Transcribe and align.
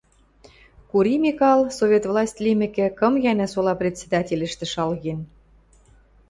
«Кури 0.89 1.15
Микал, 1.23 1.61
Совет 1.77 2.03
власть 2.11 2.41
лимӹкӹ, 2.45 2.87
кым 2.99 3.13
гӓнӓ 3.25 3.47
сола 3.53 3.73
председательӹштӹ 3.81 4.65
шалген 4.73 5.19